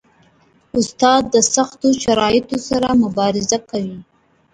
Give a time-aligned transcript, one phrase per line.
[0.79, 3.99] استاد د سختو شرایطو سره مبارزه کوي.